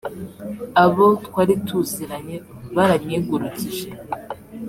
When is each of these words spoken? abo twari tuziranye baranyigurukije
abo 0.83 1.05
twari 1.25 1.53
tuziranye 1.67 2.35
baranyigurukije 2.75 3.87